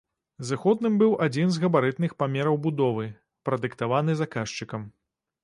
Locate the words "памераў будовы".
2.23-3.05